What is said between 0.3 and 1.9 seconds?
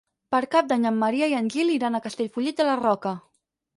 Per Cap d'Any en Maria i en Gil